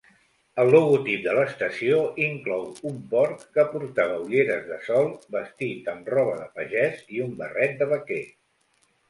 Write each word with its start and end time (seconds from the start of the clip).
El 0.61 0.69
logotip 0.75 1.19
de 1.25 1.33
l'estació 1.39 1.99
inclou 2.27 2.63
un 2.91 2.97
porc 3.11 3.43
que 3.59 3.65
portava 3.75 4.17
ulleres 4.23 4.65
de 4.71 4.79
sol 4.87 5.11
vestit 5.37 5.93
amb 5.95 6.11
roba 6.17 6.35
de 6.41 6.49
pagès 6.57 7.07
i 7.19 7.23
un 7.29 7.39
barret 7.45 7.79
de 7.85 7.91
vaquer. 7.95 8.21